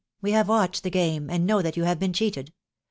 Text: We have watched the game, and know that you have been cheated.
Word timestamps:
We 0.19 0.31
have 0.31 0.49
watched 0.49 0.81
the 0.81 0.89
game, 0.89 1.29
and 1.29 1.45
know 1.45 1.61
that 1.61 1.77
you 1.77 1.83
have 1.83 1.99
been 1.99 2.11
cheated. 2.11 2.51